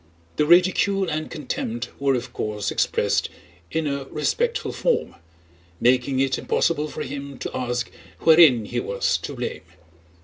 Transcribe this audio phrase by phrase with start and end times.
[0.37, 3.29] The ridicule and contempt were of course expressed
[3.69, 5.13] in a respectful form,
[5.79, 7.91] making it impossible for him to ask
[8.21, 9.61] wherein he was to blame.